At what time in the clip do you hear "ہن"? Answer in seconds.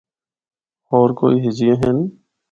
1.81-1.97